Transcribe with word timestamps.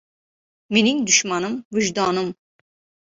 •Mening 0.75 1.03
dushmanim— 1.09 1.57
vijdonim. 1.79 2.33